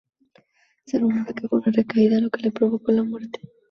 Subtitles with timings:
[0.87, 3.39] Se rumora que fue una recaída lo que le provocó la muerte.